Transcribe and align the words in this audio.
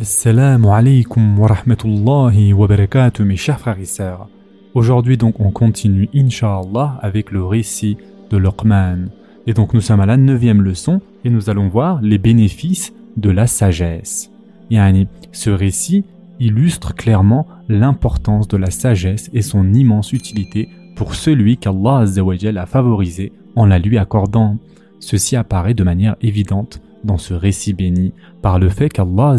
Assalamu 0.00 0.72
alaikum 0.72 1.38
wa 1.38 1.46
rahmatullahi 1.46 2.52
wa 2.52 2.66
barakatuh 2.66 3.22
mes 3.22 3.36
chers 3.36 3.60
frères 3.60 3.78
et 3.78 3.84
sœurs. 3.84 4.28
Aujourd'hui 4.74 5.16
donc 5.16 5.38
on 5.38 5.52
continue 5.52 6.08
inshallah 6.12 6.98
avec 7.00 7.30
le 7.30 7.44
récit 7.44 7.96
de 8.28 8.36
Luqman. 8.36 9.10
Et 9.46 9.54
donc 9.54 9.72
nous 9.72 9.80
sommes 9.80 10.00
à 10.00 10.06
la 10.06 10.16
neuvième 10.16 10.62
leçon 10.62 11.00
et 11.24 11.30
nous 11.30 11.48
allons 11.48 11.68
voir 11.68 12.02
les 12.02 12.18
bénéfices 12.18 12.92
de 13.16 13.30
la 13.30 13.46
sagesse. 13.46 14.32
Yani, 14.68 15.06
ce 15.30 15.50
récit 15.50 16.04
illustre 16.40 16.96
clairement 16.96 17.46
l'importance 17.68 18.48
de 18.48 18.56
la 18.56 18.72
sagesse 18.72 19.30
et 19.32 19.42
son 19.42 19.72
immense 19.72 20.12
utilité 20.12 20.68
pour 20.96 21.14
celui 21.14 21.56
qu'Allah 21.56 22.02
a 22.02 22.66
favorisé 22.66 23.32
en 23.54 23.64
la 23.64 23.78
lui 23.78 23.96
accordant. 23.96 24.58
Ceci 24.98 25.36
apparaît 25.36 25.74
de 25.74 25.84
manière 25.84 26.16
évidente 26.20 26.80
dans 27.04 27.18
ce 27.18 27.34
récit 27.34 27.72
béni 27.72 28.12
par 28.42 28.58
le 28.58 28.68
fait 28.68 28.88
qu'Allah 28.88 29.36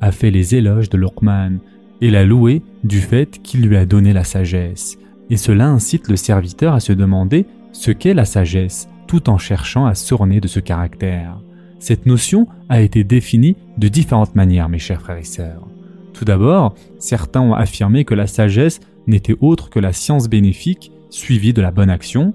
a 0.00 0.12
fait 0.12 0.30
les 0.30 0.54
éloges 0.54 0.90
de 0.90 0.98
Luqman 0.98 1.58
et 2.00 2.10
l'a 2.10 2.24
loué 2.24 2.62
du 2.84 3.00
fait 3.00 3.40
qu'il 3.42 3.62
lui 3.62 3.76
a 3.76 3.86
donné 3.86 4.12
la 4.12 4.24
sagesse. 4.24 4.98
Et 5.30 5.36
cela 5.36 5.66
incite 5.66 6.08
le 6.08 6.16
serviteur 6.16 6.74
à 6.74 6.80
se 6.80 6.92
demander 6.92 7.46
ce 7.72 7.90
qu'est 7.90 8.14
la 8.14 8.24
sagesse, 8.24 8.88
tout 9.06 9.28
en 9.28 9.38
cherchant 9.38 9.86
à 9.86 9.94
s'orner 9.94 10.40
de 10.40 10.48
ce 10.48 10.60
caractère. 10.60 11.40
Cette 11.78 12.06
notion 12.06 12.46
a 12.68 12.80
été 12.80 13.04
définie 13.04 13.56
de 13.78 13.88
différentes 13.88 14.34
manières, 14.34 14.68
mes 14.68 14.78
chers 14.78 15.00
frères 15.00 15.18
et 15.18 15.24
sœurs. 15.24 15.66
Tout 16.12 16.24
d'abord, 16.24 16.74
certains 16.98 17.42
ont 17.42 17.54
affirmé 17.54 18.04
que 18.04 18.14
la 18.14 18.26
sagesse 18.26 18.80
n'était 19.06 19.36
autre 19.40 19.68
que 19.68 19.78
la 19.78 19.92
science 19.92 20.28
bénéfique 20.28 20.90
suivie 21.10 21.52
de 21.52 21.62
la 21.62 21.70
bonne 21.70 21.90
action. 21.90 22.32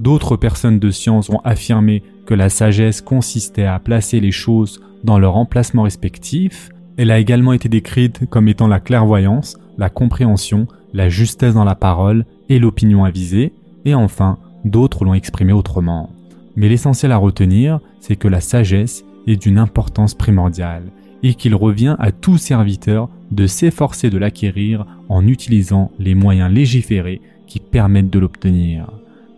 D'autres 0.00 0.36
personnes 0.36 0.78
de 0.78 0.90
science 0.90 1.28
ont 1.28 1.40
affirmé 1.44 2.02
que 2.24 2.32
la 2.32 2.48
sagesse 2.48 3.02
consistait 3.02 3.64
à 3.64 3.78
placer 3.78 4.18
les 4.18 4.30
choses 4.30 4.80
dans 5.04 5.18
leur 5.18 5.36
emplacement 5.36 5.82
respectif. 5.82 6.70
Elle 6.96 7.10
a 7.10 7.18
également 7.18 7.52
été 7.52 7.68
décrite 7.68 8.26
comme 8.30 8.48
étant 8.48 8.66
la 8.66 8.80
clairvoyance, 8.80 9.58
la 9.76 9.90
compréhension, 9.90 10.66
la 10.94 11.10
justesse 11.10 11.52
dans 11.52 11.64
la 11.64 11.74
parole 11.74 12.24
et 12.48 12.58
l'opinion 12.58 13.04
avisée. 13.04 13.52
Et 13.84 13.94
enfin, 13.94 14.38
d'autres 14.64 15.04
l'ont 15.04 15.12
exprimé 15.12 15.52
autrement. 15.52 16.08
Mais 16.56 16.70
l'essentiel 16.70 17.12
à 17.12 17.18
retenir, 17.18 17.80
c'est 18.00 18.16
que 18.16 18.28
la 18.28 18.40
sagesse 18.40 19.04
est 19.26 19.36
d'une 19.36 19.58
importance 19.58 20.14
primordiale 20.14 20.84
et 21.22 21.34
qu'il 21.34 21.54
revient 21.54 21.96
à 21.98 22.10
tout 22.10 22.38
serviteur 22.38 23.10
de 23.30 23.46
s'efforcer 23.46 24.08
de 24.08 24.16
l'acquérir 24.16 24.86
en 25.10 25.26
utilisant 25.26 25.90
les 25.98 26.14
moyens 26.14 26.50
légiférés 26.50 27.20
qui 27.46 27.60
permettent 27.60 28.10
de 28.10 28.18
l'obtenir. 28.18 28.90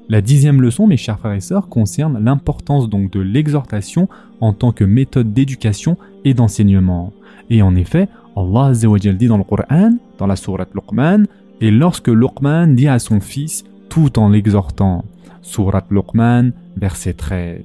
La 0.09 0.21
dixième 0.21 0.61
leçon, 0.61 0.87
mes 0.87 0.97
chers 0.97 1.19
frères 1.19 1.33
et 1.33 1.41
sœurs, 1.41 1.69
concerne 1.69 2.23
l'importance 2.23 2.89
donc 2.89 3.13
de 3.13 3.21
l'exhortation 3.21 4.09
en 4.41 4.53
tant 4.53 4.73
que 4.73 4.85
méthode 4.85 5.33
d'éducation 5.33 5.97
et 6.25 6.35
d'enseignement. 6.35 7.13
Et 7.51 7.63
en 7.63 7.75
effet, 7.77 8.09
Allah 8.37 8.73
dit 8.73 9.29
dans 9.29 9.39
le 9.39 9.45
Coran, 9.45 9.93
dans 10.19 10.27
la 10.27 10.37
sourate 10.37 10.75
Luqman, 10.75 11.25
et 11.61 11.71
lorsque 11.71 12.09
Luqman 12.09 12.75
dit 12.75 12.89
à 12.89 12.99
son 12.99 13.21
fils 13.21 13.65
tout 13.89 14.19
en 14.19 14.31
l'exhortant, 14.31 15.05
sourate 15.43 15.91
Luqman, 15.91 16.51
verset 16.77 17.15
13. 17.15 17.63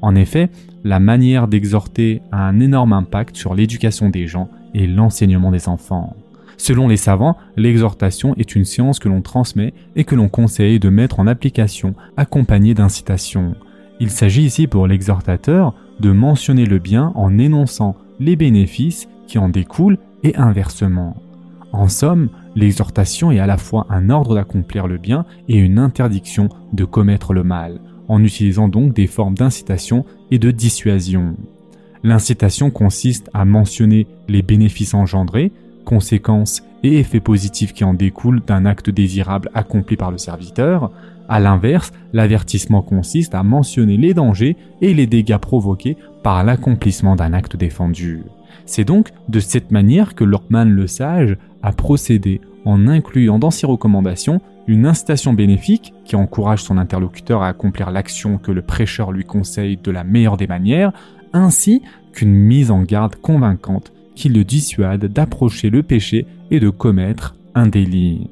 En 0.00 0.14
effet, 0.16 0.50
la 0.82 0.98
manière 0.98 1.46
d'exhorter 1.46 2.22
a 2.32 2.48
un 2.48 2.58
énorme 2.58 2.92
impact 2.92 3.36
sur 3.36 3.54
l'éducation 3.54 4.10
des 4.10 4.26
gens 4.26 4.48
et 4.74 4.86
l'enseignement 4.86 5.52
des 5.52 5.68
enfants. 5.68 6.16
Selon 6.56 6.88
les 6.88 6.96
savants, 6.96 7.36
l'exhortation 7.56 8.34
est 8.36 8.54
une 8.54 8.64
science 8.64 8.98
que 8.98 9.08
l'on 9.08 9.22
transmet 9.22 9.74
et 9.96 10.04
que 10.04 10.14
l'on 10.14 10.28
conseille 10.28 10.78
de 10.78 10.88
mettre 10.88 11.20
en 11.20 11.26
application, 11.26 11.94
accompagnée 12.16 12.74
d'incitation. 12.74 13.54
Il 14.00 14.10
s'agit 14.10 14.42
ici 14.42 14.66
pour 14.66 14.86
l'exhortateur 14.86 15.74
de 16.00 16.10
mentionner 16.10 16.66
le 16.66 16.78
bien 16.78 17.12
en 17.14 17.38
énonçant 17.38 17.96
les 18.18 18.36
bénéfices 18.36 19.08
qui 19.26 19.38
en 19.38 19.48
découlent 19.48 19.98
et 20.22 20.36
inversement. 20.36 21.16
En 21.72 21.88
somme, 21.88 22.28
l'exhortation 22.54 23.32
est 23.32 23.38
à 23.38 23.46
la 23.46 23.56
fois 23.56 23.86
un 23.88 24.10
ordre 24.10 24.34
d'accomplir 24.34 24.86
le 24.86 24.98
bien 24.98 25.24
et 25.48 25.56
une 25.56 25.78
interdiction 25.78 26.48
de 26.72 26.84
commettre 26.84 27.32
le 27.32 27.44
mal, 27.44 27.80
en 28.08 28.22
utilisant 28.22 28.68
donc 28.68 28.92
des 28.92 29.06
formes 29.06 29.34
d'incitation 29.34 30.04
et 30.30 30.38
de 30.38 30.50
dissuasion. 30.50 31.36
L'incitation 32.02 32.70
consiste 32.70 33.30
à 33.32 33.44
mentionner 33.44 34.06
les 34.28 34.42
bénéfices 34.42 34.94
engendrés, 34.94 35.52
conséquences 35.92 36.62
et 36.82 37.00
effets 37.00 37.20
positifs 37.20 37.74
qui 37.74 37.84
en 37.84 37.92
découlent 37.92 38.40
d'un 38.40 38.64
acte 38.64 38.88
désirable 38.88 39.50
accompli 39.52 39.98
par 39.98 40.10
le 40.10 40.16
serviteur. 40.16 40.90
À 41.28 41.38
l'inverse, 41.38 41.92
l'avertissement 42.14 42.80
consiste 42.80 43.34
à 43.34 43.42
mentionner 43.42 43.98
les 43.98 44.14
dangers 44.14 44.56
et 44.80 44.94
les 44.94 45.06
dégâts 45.06 45.36
provoqués 45.36 45.98
par 46.22 46.44
l'accomplissement 46.44 47.14
d'un 47.14 47.34
acte 47.34 47.56
défendu. 47.56 48.22
C'est 48.64 48.86
donc 48.86 49.10
de 49.28 49.38
cette 49.38 49.70
manière 49.70 50.14
que 50.14 50.24
Lorkman 50.24 50.64
le 50.64 50.86
Sage 50.86 51.36
a 51.62 51.72
procédé 51.72 52.40
en 52.64 52.88
incluant 52.88 53.38
dans 53.38 53.50
ses 53.50 53.66
recommandations 53.66 54.40
une 54.66 54.86
incitation 54.86 55.34
bénéfique 55.34 55.92
qui 56.06 56.16
encourage 56.16 56.62
son 56.62 56.78
interlocuteur 56.78 57.42
à 57.42 57.48
accomplir 57.48 57.90
l'action 57.90 58.38
que 58.38 58.50
le 58.50 58.62
prêcheur 58.62 59.12
lui 59.12 59.24
conseille 59.24 59.76
de 59.76 59.90
la 59.90 60.04
meilleure 60.04 60.38
des 60.38 60.46
manières, 60.46 60.92
ainsi 61.34 61.82
qu'une 62.14 62.32
mise 62.32 62.70
en 62.70 62.80
garde 62.80 63.16
convaincante 63.16 63.92
qui 64.14 64.28
le 64.28 64.44
dissuade 64.44 65.06
d'approcher 65.06 65.70
le 65.70 65.82
péché 65.82 66.26
et 66.50 66.60
de 66.60 66.70
commettre 66.70 67.34
un 67.54 67.66
délit. 67.66 68.28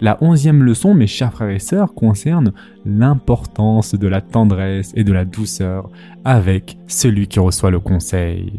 La 0.00 0.16
onzième 0.22 0.62
leçon, 0.62 0.94
mes 0.94 1.06
chers 1.06 1.32
frères 1.32 1.50
et 1.50 1.58
sœurs, 1.58 1.94
concerne 1.94 2.52
l'importance 2.86 3.94
de 3.94 4.06
la 4.06 4.20
tendresse 4.20 4.92
et 4.94 5.02
de 5.02 5.12
la 5.12 5.24
douceur 5.24 5.90
avec 6.24 6.78
celui 6.86 7.26
qui 7.26 7.40
reçoit 7.40 7.70
le 7.70 7.80
conseil. 7.80 8.52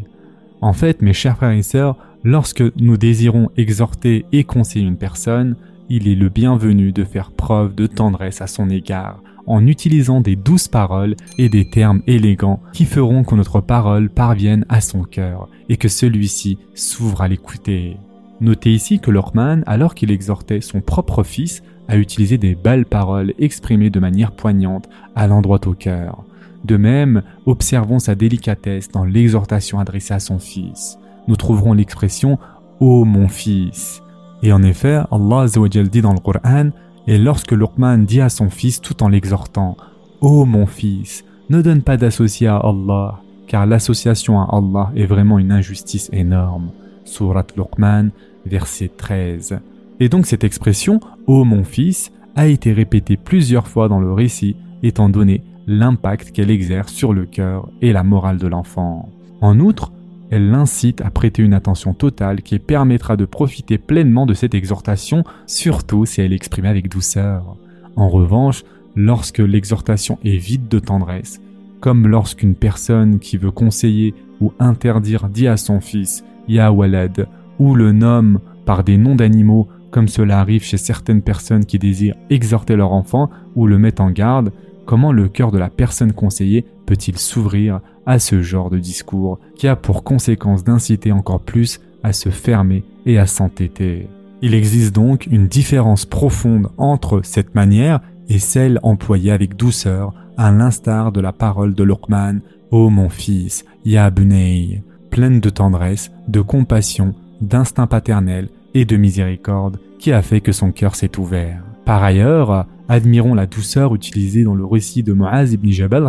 En 0.60 0.74
fait, 0.74 1.00
mes 1.00 1.14
chers 1.14 1.36
frères 1.36 1.52
et 1.52 1.62
sœurs, 1.62 1.96
lorsque 2.24 2.62
nous 2.76 2.98
désirons 2.98 3.48
exhorter 3.56 4.26
et 4.32 4.44
conseiller 4.44 4.86
une 4.86 4.98
personne, 4.98 5.56
il 5.88 6.06
est 6.06 6.14
le 6.14 6.28
bienvenu 6.28 6.92
de 6.92 7.04
faire 7.04 7.30
preuve 7.30 7.74
de 7.74 7.86
tendresse 7.86 8.42
à 8.42 8.46
son 8.46 8.68
égard, 8.68 9.22
en 9.50 9.66
utilisant 9.66 10.20
des 10.20 10.36
douces 10.36 10.68
paroles 10.68 11.16
et 11.38 11.48
des 11.48 11.68
termes 11.68 12.02
élégants 12.06 12.60
qui 12.72 12.84
feront 12.84 13.24
que 13.24 13.34
notre 13.34 13.60
parole 13.60 14.08
parvienne 14.08 14.64
à 14.68 14.80
son 14.80 15.02
cœur 15.02 15.48
et 15.68 15.76
que 15.76 15.88
celui-ci 15.88 16.58
s'ouvre 16.74 17.22
à 17.22 17.28
l'écouter. 17.28 17.96
Notez 18.40 18.72
ici 18.72 19.00
que 19.00 19.10
Lorman, 19.10 19.64
alors 19.66 19.94
qu'il 19.94 20.10
exhortait 20.10 20.60
son 20.60 20.80
propre 20.80 21.24
fils, 21.24 21.62
a 21.88 21.96
utilisé 21.96 22.38
des 22.38 22.54
belles 22.54 22.86
paroles 22.86 23.34
exprimées 23.38 23.90
de 23.90 24.00
manière 24.00 24.32
poignante, 24.32 24.88
allant 25.14 25.42
droit 25.42 25.60
au 25.66 25.74
cœur. 25.74 26.24
De 26.64 26.76
même, 26.76 27.22
observons 27.46 27.98
sa 27.98 28.14
délicatesse 28.14 28.88
dans 28.88 29.04
l'exhortation 29.04 29.80
adressée 29.80 30.14
à 30.14 30.20
son 30.20 30.38
fils. 30.38 30.98
Nous 31.26 31.36
trouverons 31.36 31.72
l'expression 31.72 32.38
Ô 32.80 33.04
mon 33.04 33.28
fils. 33.28 34.02
Et 34.42 34.52
en 34.52 34.62
effet, 34.62 35.00
Allah 35.10 35.46
dit 35.90 36.00
dans 36.00 36.14
le 36.14 36.20
Coran 36.20 36.70
et 37.10 37.18
lorsque 37.18 37.50
Luqman 37.50 37.98
dit 37.98 38.20
à 38.20 38.28
son 38.28 38.50
fils 38.50 38.80
tout 38.80 39.02
en 39.02 39.08
l'exhortant 39.08 39.76
Ô 40.20 40.44
mon 40.44 40.64
fils, 40.64 41.24
ne 41.48 41.60
donne 41.60 41.82
pas 41.82 41.96
d'associé 41.96 42.46
à 42.46 42.58
Allah, 42.58 43.20
car 43.48 43.66
l'association 43.66 44.40
à 44.40 44.48
Allah 44.56 44.92
est 44.94 45.06
vraiment 45.06 45.40
une 45.40 45.50
injustice 45.50 46.08
énorme. 46.12 46.70
Surat 47.04 47.48
Luqman, 47.56 48.10
verset 48.46 48.92
13. 48.96 49.58
Et 49.98 50.08
donc 50.08 50.24
cette 50.24 50.44
expression 50.44 51.00
Ô 51.26 51.42
mon 51.42 51.64
fils 51.64 52.12
a 52.36 52.46
été 52.46 52.72
répétée 52.72 53.16
plusieurs 53.16 53.66
fois 53.66 53.88
dans 53.88 53.98
le 53.98 54.12
récit, 54.12 54.54
étant 54.84 55.08
donné 55.08 55.42
l'impact 55.66 56.30
qu'elle 56.30 56.52
exerce 56.52 56.92
sur 56.92 57.12
le 57.12 57.26
cœur 57.26 57.68
et 57.82 57.92
la 57.92 58.04
morale 58.04 58.38
de 58.38 58.46
l'enfant. 58.46 59.08
En 59.40 59.58
outre, 59.58 59.90
elle 60.30 60.50
l'incite 60.50 61.00
à 61.00 61.10
prêter 61.10 61.42
une 61.42 61.54
attention 61.54 61.92
totale 61.92 62.42
qui 62.42 62.58
permettra 62.60 63.16
de 63.16 63.24
profiter 63.24 63.78
pleinement 63.78 64.26
de 64.26 64.34
cette 64.34 64.54
exhortation, 64.54 65.24
surtout 65.46 66.06
si 66.06 66.20
elle 66.20 66.32
est 66.32 66.36
exprimée 66.36 66.68
avec 66.68 66.88
douceur. 66.88 67.56
En 67.96 68.08
revanche, 68.08 68.64
lorsque 68.94 69.38
l'exhortation 69.38 70.18
est 70.24 70.36
vide 70.36 70.68
de 70.68 70.78
tendresse, 70.78 71.40
comme 71.80 72.06
lorsqu'une 72.06 72.54
personne 72.54 73.18
qui 73.18 73.36
veut 73.36 73.50
conseiller 73.50 74.14
ou 74.40 74.52
interdire 74.58 75.28
dit 75.28 75.48
à 75.48 75.56
son 75.56 75.80
fils 75.80 76.24
Ya 76.48 76.72
ou 76.72 77.74
le 77.74 77.92
nomme 77.92 78.40
par 78.64 78.84
des 78.84 78.96
noms 78.96 79.16
d'animaux, 79.16 79.68
comme 79.90 80.08
cela 80.08 80.40
arrive 80.40 80.62
chez 80.62 80.76
certaines 80.76 81.22
personnes 81.22 81.64
qui 81.64 81.78
désirent 81.78 82.14
exhorter 82.30 82.76
leur 82.76 82.92
enfant 82.92 83.30
ou 83.56 83.66
le 83.66 83.78
mettre 83.78 84.02
en 84.02 84.10
garde, 84.10 84.52
comment 84.86 85.12
le 85.12 85.28
cœur 85.28 85.50
de 85.50 85.58
la 85.58 85.68
personne 85.68 86.12
conseillée 86.12 86.64
peut-il 86.86 87.18
s'ouvrir 87.18 87.80
à 88.10 88.18
ce 88.18 88.42
genre 88.42 88.70
de 88.70 88.78
discours 88.78 89.38
qui 89.54 89.68
a 89.68 89.76
pour 89.76 90.02
conséquence 90.02 90.64
d'inciter 90.64 91.12
encore 91.12 91.38
plus 91.38 91.80
à 92.02 92.12
se 92.12 92.28
fermer 92.28 92.82
et 93.06 93.20
à 93.20 93.26
s'entêter. 93.28 94.08
Il 94.42 94.52
existe 94.52 94.92
donc 94.92 95.28
une 95.30 95.46
différence 95.46 96.06
profonde 96.06 96.70
entre 96.76 97.20
cette 97.22 97.54
manière 97.54 98.00
et 98.28 98.40
celle 98.40 98.80
employée 98.82 99.30
avec 99.30 99.54
douceur, 99.54 100.12
à 100.36 100.50
l'instar 100.50 101.12
de 101.12 101.20
la 101.20 101.32
parole 101.32 101.72
de 101.72 101.84
Luqman, 101.84 102.40
Ô 102.72 102.90
mon 102.90 103.10
fils, 103.10 103.64
Ya 103.84 104.10
Bunay, 104.10 104.82
pleine 105.10 105.38
de 105.38 105.50
tendresse, 105.50 106.10
de 106.26 106.40
compassion, 106.40 107.14
d'instinct 107.40 107.86
paternel 107.86 108.48
et 108.74 108.86
de 108.86 108.96
miséricorde, 108.96 109.78
qui 110.00 110.10
a 110.10 110.22
fait 110.22 110.40
que 110.40 110.52
son 110.52 110.72
cœur 110.72 110.96
s'est 110.96 111.16
ouvert. 111.16 111.62
Par 111.90 112.04
ailleurs, 112.04 112.66
admirons 112.88 113.34
la 113.34 113.46
douceur 113.46 113.96
utilisée 113.96 114.44
dans 114.44 114.54
le 114.54 114.64
récit 114.64 115.02
de 115.02 115.12
Mu'az 115.12 115.54
ibn 115.54 115.70
Jabal 115.70 116.08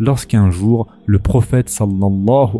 lorsqu'un 0.00 0.50
jour 0.50 0.86
le 1.04 1.18
prophète 1.18 1.68
sallallahu 1.68 2.56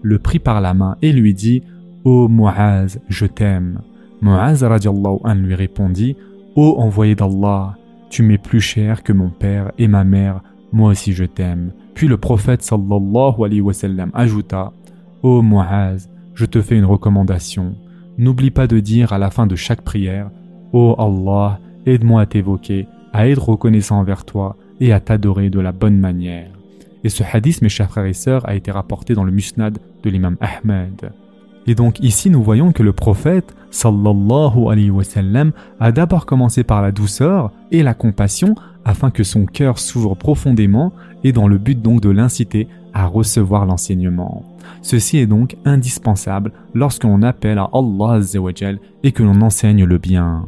le 0.00 0.18
prit 0.18 0.38
par 0.38 0.62
la 0.62 0.72
main 0.72 0.96
et 1.02 1.12
lui 1.12 1.34
dit 1.34 1.62
Ô 2.04 2.24
oh 2.24 2.28
Mu'az, 2.28 3.00
je 3.10 3.26
t'aime. 3.26 3.82
Mu'az 4.22 4.64
an 4.64 5.34
lui 5.34 5.54
répondit 5.54 6.16
Ô 6.56 6.76
envoyé 6.78 7.14
d'Allah, 7.14 7.76
tu 8.08 8.22
m'es 8.22 8.38
plus 8.38 8.62
cher 8.62 9.02
que 9.02 9.12
mon 9.12 9.28
père 9.28 9.72
et 9.76 9.88
ma 9.88 10.04
mère, 10.04 10.40
moi 10.72 10.92
aussi 10.92 11.12
je 11.12 11.26
t'aime. 11.26 11.72
Puis 11.92 12.08
le 12.08 12.16
prophète 12.16 12.62
sallallahu 12.62 13.34
ajouta 14.14 14.72
Ô 15.22 15.28
oh 15.28 15.42
Mu'az, 15.42 16.08
je 16.32 16.46
te 16.46 16.62
fais 16.62 16.78
une 16.78 16.86
recommandation. 16.86 17.74
N'oublie 18.16 18.50
pas 18.50 18.66
de 18.66 18.80
dire 18.80 19.12
à 19.12 19.18
la 19.18 19.28
fin 19.28 19.46
de 19.46 19.54
chaque 19.54 19.82
prière 19.82 20.30
Ô 20.76 20.96
Allah, 20.98 21.60
aide-moi 21.86 22.22
à 22.22 22.26
t'évoquer, 22.26 22.88
à 23.12 23.28
être 23.28 23.48
reconnaissant 23.48 24.00
envers 24.00 24.24
toi 24.24 24.56
et 24.80 24.92
à 24.92 24.98
t'adorer 24.98 25.48
de 25.48 25.60
la 25.60 25.70
bonne 25.70 26.00
manière. 26.00 26.50
Et 27.04 27.10
ce 27.10 27.22
hadith, 27.22 27.62
mes 27.62 27.68
chers 27.68 27.88
frères 27.88 28.06
et 28.06 28.12
sœurs, 28.12 28.48
a 28.48 28.56
été 28.56 28.72
rapporté 28.72 29.14
dans 29.14 29.22
le 29.22 29.30
musnad 29.30 29.78
de 30.02 30.10
l'imam 30.10 30.36
Ahmed. 30.40 31.12
Et 31.68 31.76
donc 31.76 32.00
ici, 32.00 32.28
nous 32.28 32.42
voyons 32.42 32.72
que 32.72 32.82
le 32.82 32.92
prophète, 32.92 33.54
sallallahu 33.70 34.66
alayhi 34.68 34.90
wa 34.90 35.04
sallam, 35.04 35.52
a 35.78 35.92
d'abord 35.92 36.26
commencé 36.26 36.64
par 36.64 36.82
la 36.82 36.90
douceur 36.90 37.52
et 37.70 37.84
la 37.84 37.94
compassion 37.94 38.56
afin 38.84 39.12
que 39.12 39.22
son 39.22 39.46
cœur 39.46 39.78
s'ouvre 39.78 40.16
profondément 40.16 40.92
et 41.22 41.30
dans 41.30 41.46
le 41.46 41.58
but 41.58 41.80
donc 41.80 42.00
de 42.00 42.10
l'inciter 42.10 42.66
à 42.94 43.06
recevoir 43.06 43.64
l'enseignement. 43.64 44.42
Ceci 44.82 45.18
est 45.18 45.26
donc 45.26 45.56
indispensable 45.64 46.50
lorsqu'on 46.74 47.22
appelle 47.22 47.58
à 47.58 47.70
Allah 47.72 48.20
et 49.04 49.12
que 49.12 49.22
l'on 49.22 49.40
enseigne 49.40 49.84
le 49.84 49.98
bien. 49.98 50.44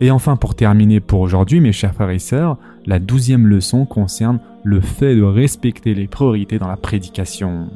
Et 0.00 0.10
enfin, 0.10 0.36
pour 0.36 0.54
terminer 0.54 1.00
pour 1.00 1.20
aujourd'hui, 1.20 1.60
mes 1.60 1.72
chers 1.72 1.94
frères 1.94 2.10
et 2.10 2.18
sœurs, 2.18 2.58
la 2.86 2.98
douzième 2.98 3.46
leçon 3.46 3.86
concerne 3.86 4.40
le 4.62 4.80
fait 4.80 5.14
de 5.14 5.22
respecter 5.22 5.94
les 5.94 6.08
priorités 6.08 6.58
dans 6.58 6.68
la 6.68 6.76
prédication. 6.76 7.68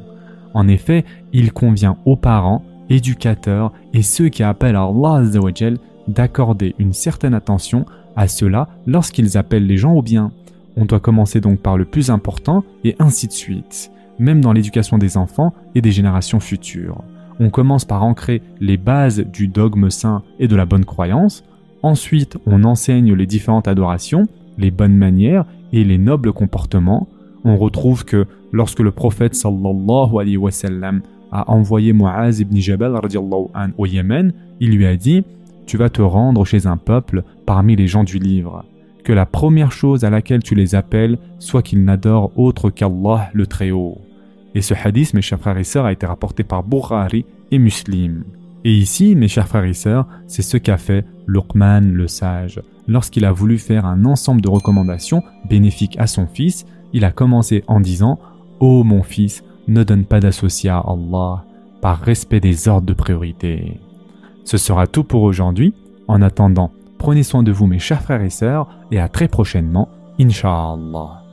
En 0.53 0.67
effet, 0.67 1.05
il 1.31 1.53
convient 1.53 1.97
aux 2.05 2.15
parents, 2.15 2.63
éducateurs 2.89 3.71
et 3.93 4.01
ceux 4.01 4.29
qui 4.29 4.43
appellent 4.43 4.75
à 4.75 4.83
Allah 4.83 5.23
d'accorder 6.07 6.75
une 6.79 6.93
certaine 6.93 7.35
attention 7.35 7.85
à 8.15 8.27
cela 8.27 8.67
lorsqu'ils 8.87 9.37
appellent 9.37 9.67
les 9.67 9.77
gens 9.77 9.93
au 9.93 10.01
bien. 10.01 10.31
On 10.75 10.85
doit 10.85 10.99
commencer 10.99 11.39
donc 11.39 11.59
par 11.59 11.77
le 11.77 11.85
plus 11.85 12.09
important 12.09 12.63
et 12.83 12.95
ainsi 12.99 13.27
de 13.27 13.31
suite, 13.31 13.91
même 14.17 14.41
dans 14.41 14.53
l'éducation 14.53 14.97
des 14.97 15.17
enfants 15.17 15.53
et 15.75 15.81
des 15.81 15.91
générations 15.91 16.39
futures. 16.39 17.03
On 17.39 17.49
commence 17.49 17.85
par 17.85 18.03
ancrer 18.03 18.41
les 18.59 18.77
bases 18.77 19.19
du 19.19 19.47
dogme 19.47 19.89
saint 19.89 20.23
et 20.39 20.47
de 20.47 20.55
la 20.55 20.65
bonne 20.65 20.85
croyance, 20.85 21.43
Ensuite, 21.81 22.37
on 22.45 22.63
enseigne 22.63 23.13
les 23.13 23.25
différentes 23.25 23.67
adorations, 23.67 24.27
les 24.57 24.71
bonnes 24.71 24.97
manières 24.97 25.45
et 25.71 25.83
les 25.83 25.97
nobles 25.97 26.33
comportements. 26.33 27.07
On 27.45 27.55
retrouve 27.57 28.03
que 28.03 28.25
lorsque 28.51 28.79
le 28.79 28.91
prophète 28.91 29.35
sallallahu 29.35 30.19
alayhi 30.19 30.37
wa 30.37 30.51
sallam 30.51 31.01
a 31.31 31.49
envoyé 31.51 31.93
Mu'az 31.93 32.39
ibn 32.39 32.57
Jabal 32.57 32.95
an, 32.95 33.69
au 33.77 33.85
Yémen, 33.85 34.33
il 34.59 34.71
lui 34.71 34.85
a 34.85 34.95
dit 34.95 35.23
Tu 35.65 35.77
vas 35.77 35.89
te 35.89 36.01
rendre 36.01 36.45
chez 36.45 36.67
un 36.67 36.77
peuple 36.77 37.23
parmi 37.45 37.75
les 37.75 37.87
gens 37.87 38.03
du 38.03 38.19
livre. 38.19 38.65
Que 39.03 39.13
la 39.13 39.25
première 39.25 39.71
chose 39.71 40.03
à 40.03 40.09
laquelle 40.09 40.43
tu 40.43 40.55
les 40.55 40.75
appelles 40.75 41.17
soit 41.39 41.61
qu'ils 41.61 41.83
n'adorent 41.83 42.37
autre 42.37 42.69
qu'Allah 42.69 43.29
le 43.33 43.47
Très-Haut. 43.47 43.99
Et 44.55 44.61
ce 44.61 44.73
hadith, 44.73 45.13
mes 45.13 45.21
chers 45.21 45.39
frères 45.39 45.57
et 45.57 45.63
sœurs, 45.63 45.85
a 45.85 45.91
été 45.91 46.05
rapporté 46.05 46.43
par 46.43 46.63
Bukhari 46.63 47.25
et 47.51 47.59
Muslim. 47.59 48.23
Et 48.65 48.73
ici, 48.73 49.15
mes 49.15 49.27
chers 49.27 49.47
frères 49.47 49.63
et 49.63 49.73
sœurs, 49.73 50.07
c'est 50.27 50.41
ce 50.41 50.57
qu'a 50.57 50.77
fait 50.77 51.05
Luqman 51.29 51.93
le 51.93 52.07
sage. 52.07 52.61
Lorsqu'il 52.87 53.25
a 53.25 53.31
voulu 53.31 53.57
faire 53.57 53.85
un 53.85 54.05
ensemble 54.05 54.41
de 54.41 54.49
recommandations 54.49 55.23
bénéfiques 55.47 55.97
à 55.99 56.07
son 56.07 56.27
fils, 56.27 56.65
il 56.93 57.05
a 57.05 57.11
commencé 57.11 57.63
en 57.67 57.79
disant 57.79 58.19
Ô 58.59 58.79
oh 58.79 58.83
mon 58.83 59.03
fils, 59.03 59.43
ne 59.67 59.83
donne 59.83 60.05
pas 60.05 60.19
d'associé 60.19 60.69
à 60.69 60.79
Allah, 60.79 61.45
par 61.81 61.99
respect 61.99 62.39
des 62.39 62.67
ordres 62.67 62.87
de 62.87 62.93
priorité. 62.93 63.79
Ce 64.43 64.57
sera 64.57 64.87
tout 64.87 65.03
pour 65.03 65.21
aujourd'hui. 65.21 65.73
En 66.07 66.21
attendant, 66.21 66.71
prenez 66.97 67.23
soin 67.23 67.43
de 67.43 67.51
vous 67.51 67.67
mes 67.67 67.79
chers 67.79 68.01
frères 68.01 68.23
et 68.23 68.31
sœurs, 68.31 68.67
et 68.91 68.99
à 68.99 69.07
très 69.07 69.27
prochainement, 69.27 69.89
Inch'Allah. 70.19 71.28